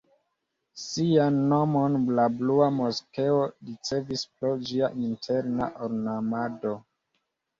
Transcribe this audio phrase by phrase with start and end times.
[0.83, 6.73] Sian nomon la Blua moskeo ricevis pro ĝia interna ornamado.